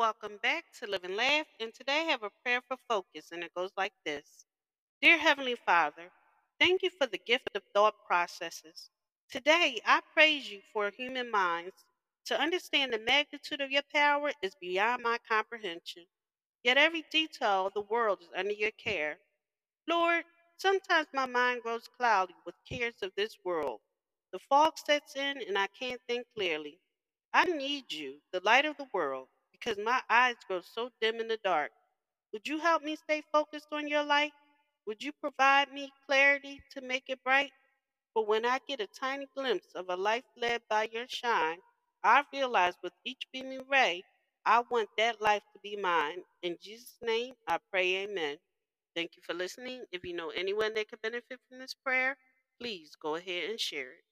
[0.00, 1.44] welcome back to Live and Laugh.
[1.60, 4.46] And today I have a prayer for focus, and it goes like this
[5.02, 6.04] Dear Heavenly Father,
[6.58, 8.88] thank you for the gift of thought processes.
[9.30, 11.74] Today I praise you for human minds.
[12.28, 16.04] To understand the magnitude of your power is beyond my comprehension.
[16.64, 19.18] Yet every detail of the world is under your care.
[19.86, 20.24] Lord,
[20.56, 23.80] sometimes my mind grows cloudy with cares of this world.
[24.32, 26.78] The fog sets in and I can't think clearly.
[27.34, 29.28] I need you, the light of the world,
[29.60, 31.72] because my eyes grow so dim in the dark.
[32.32, 34.32] Would you help me stay focused on your light?
[34.86, 37.52] Would you provide me clarity to make it bright?
[38.14, 41.58] For when I get a tiny glimpse of a life led by your shine,
[42.04, 44.02] I realize with each beaming ray,
[44.46, 46.22] I want that life to be mine.
[46.42, 48.38] In Jesus' name, I pray, amen.
[48.96, 49.84] Thank you for listening.
[49.92, 52.16] If you know anyone that could benefit from this prayer,
[52.60, 54.09] please go ahead and share it.